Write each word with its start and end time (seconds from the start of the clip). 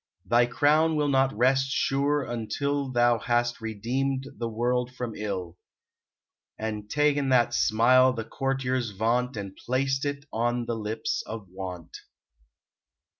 Thy 0.25 0.47
crown 0.47 0.95
will 0.95 1.09
not 1.09 1.31
rest 1.37 1.67
sure 1.69 2.23
until 2.23 2.91
Thou 2.91 3.19
hast 3.19 3.61
redeemed 3.61 4.25
the 4.39 4.49
world 4.49 4.91
from 4.95 5.13
ill, 5.15 5.59
And 6.57 6.89
ta 6.89 7.01
en 7.03 7.29
the 7.29 7.51
smile 7.51 8.11
thy 8.11 8.23
courtiers 8.23 8.93
vaunt 8.97 9.37
And 9.37 9.55
placed 9.55 10.03
it 10.05 10.25
on 10.33 10.65
the 10.65 10.73
lips 10.75 11.21
of 11.27 11.47
Want 11.49 11.95